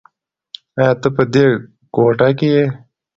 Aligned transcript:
ایا 0.77 0.89
ته 1.01 1.07
په 1.15 1.23
دې 1.33 1.45
کوټه 1.93 2.29
کې 2.37 2.49
یې؟ 2.55 2.65